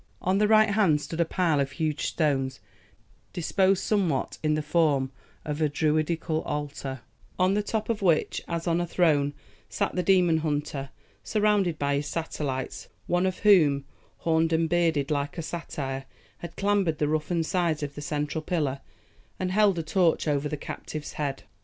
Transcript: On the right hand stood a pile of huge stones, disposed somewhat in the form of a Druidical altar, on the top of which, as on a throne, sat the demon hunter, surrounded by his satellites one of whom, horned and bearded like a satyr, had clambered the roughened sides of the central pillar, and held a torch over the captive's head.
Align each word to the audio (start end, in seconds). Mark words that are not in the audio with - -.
On 0.19 0.39
the 0.39 0.47
right 0.47 0.71
hand 0.71 0.99
stood 0.99 1.21
a 1.21 1.25
pile 1.25 1.59
of 1.59 1.73
huge 1.73 2.07
stones, 2.07 2.59
disposed 3.33 3.83
somewhat 3.83 4.39
in 4.41 4.55
the 4.55 4.63
form 4.63 5.11
of 5.45 5.61
a 5.61 5.69
Druidical 5.69 6.41
altar, 6.41 7.01
on 7.37 7.53
the 7.53 7.61
top 7.61 7.87
of 7.87 8.01
which, 8.01 8.41
as 8.47 8.65
on 8.65 8.81
a 8.81 8.87
throne, 8.87 9.35
sat 9.69 9.93
the 9.93 10.01
demon 10.01 10.39
hunter, 10.39 10.89
surrounded 11.23 11.77
by 11.77 11.97
his 11.97 12.07
satellites 12.07 12.87
one 13.05 13.27
of 13.27 13.41
whom, 13.45 13.85
horned 14.17 14.51
and 14.51 14.69
bearded 14.69 15.11
like 15.11 15.37
a 15.37 15.43
satyr, 15.43 16.05
had 16.39 16.55
clambered 16.55 16.97
the 16.97 17.07
roughened 17.07 17.45
sides 17.45 17.83
of 17.83 17.93
the 17.93 18.01
central 18.01 18.41
pillar, 18.41 18.81
and 19.39 19.51
held 19.51 19.77
a 19.77 19.83
torch 19.83 20.27
over 20.27 20.49
the 20.49 20.57
captive's 20.57 21.13
head. 21.13 21.43